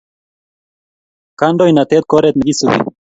Kandoinatet 1.39 2.03
ko 2.07 2.13
oret 2.19 2.35
ne 2.35 2.43
kisubi 2.47 2.81